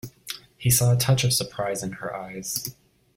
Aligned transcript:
He 0.57 0.71
saw 0.71 0.91
a 0.91 0.97
touch 0.97 1.23
of 1.23 1.31
surprise 1.31 1.83
in 1.83 1.91
her 1.91 2.11
eyes. 2.15 2.73